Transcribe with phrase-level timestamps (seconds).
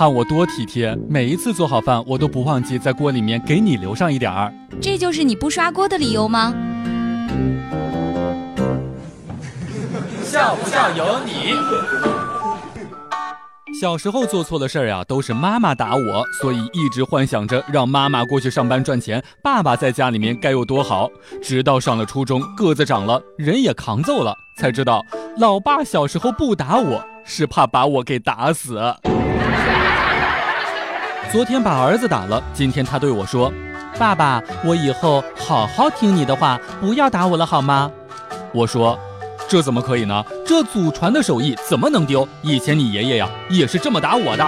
[0.00, 4.50] 看我多体贴，每一次做好饭，我都不忘记在锅里面给你留上一点儿。
[4.80, 6.54] 这就是你不刷锅的理由吗？
[10.24, 11.52] 笑不笑由你。
[13.78, 21.10] 小时候做错的事儿呀，都是妈妈打我，所以一直幻想着让妈妈过去上班赚钱，爸爸在家里面该有多好。
[21.42, 25.04] 直到上了初中，个子长了，人也扛揍了，才知道
[25.36, 28.80] 老爸小时候不打我是怕把我给打死。
[31.30, 33.52] 昨天把儿子打了，今天他对我说
[33.96, 37.90] ：“爸爸，我以后好好听你的话，不要打我了，好吗？”
[38.52, 38.98] 我说。
[39.48, 40.24] 这怎么可以呢？
[40.46, 42.28] 这祖传的手艺怎么能丢？
[42.40, 44.44] 以前你爷爷呀也是这么打我的。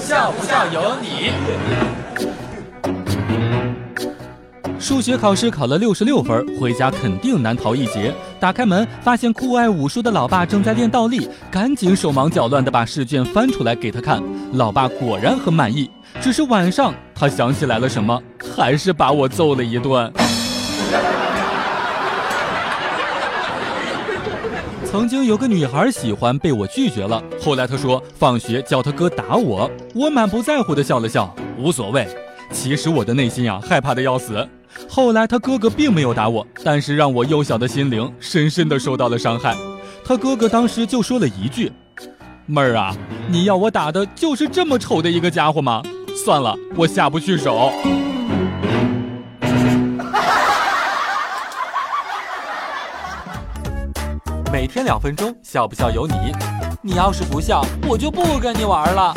[0.00, 1.32] 笑不笑由你。
[4.82, 8.12] 数学考试考了六十六分，回家肯定难逃一劫。
[8.40, 14.20] 打开门，发现酷爱武术的老爸正在练倒立，赶紧手忙脚乱地把试卷翻出来给他看。
[14.54, 15.88] 老爸果然很满意，
[16.20, 18.20] 只是晚上他想起来了什么，
[18.56, 20.12] 还是把我揍了一顿。
[24.84, 27.22] 曾经有个女孩喜欢，被我拒绝了。
[27.40, 32.04] 后来她说放学叫她哥打我，我满不在乎的笑了笑，无所谓。
[32.50, 34.44] 其实我的内心啊害怕的要死。
[34.94, 39.56] 后来他哥哥并没有打我，但是让我幼小的心灵深深的受到了伤害。
[40.04, 41.72] 他哥哥当时就说了一句
[42.44, 42.94] ：“妹儿啊，
[43.26, 45.82] 你要我打的就是这么丑的一个家伙吗？”
[46.14, 47.72] 算了，我下不去手。
[54.52, 56.14] 每天两分钟，笑不笑由你。
[56.82, 59.14] 你要是不笑，我就不跟你玩了。